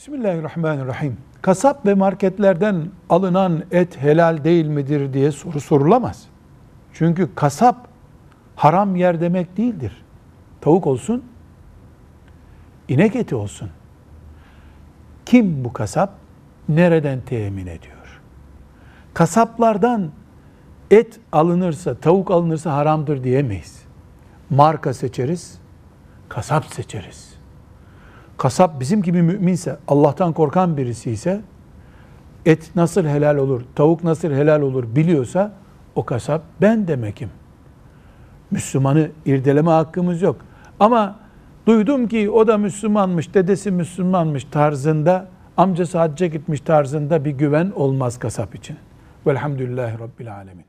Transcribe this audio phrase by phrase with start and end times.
[0.00, 1.16] Bismillahirrahmanirrahim.
[1.42, 6.26] Kasap ve marketlerden alınan et helal değil midir diye soru sorulamaz.
[6.92, 7.88] Çünkü kasap
[8.56, 10.04] haram yer demek değildir.
[10.60, 11.24] Tavuk olsun,
[12.88, 13.70] inek eti olsun.
[15.26, 16.12] Kim bu kasap?
[16.68, 18.20] Nereden temin ediyor?
[19.14, 20.10] Kasaplardan
[20.90, 23.82] et alınırsa, tavuk alınırsa haramdır diyemeyiz.
[24.50, 25.58] Marka seçeriz,
[26.28, 27.39] kasap seçeriz.
[28.40, 31.40] Kasap bizim gibi müminse, Allah'tan korkan birisi ise
[32.46, 35.52] et nasıl helal olur, tavuk nasıl helal olur biliyorsa
[35.94, 37.30] o kasap ben demekim.
[38.50, 40.36] Müslümanı irdeleme hakkımız yok.
[40.80, 41.16] Ama
[41.66, 48.18] duydum ki o da Müslümanmış, dedesi Müslümanmış tarzında, amcası hacca gitmiş tarzında bir güven olmaz
[48.18, 48.76] kasap için.
[49.26, 50.64] Velhamdülillahi Rabbil Alemin.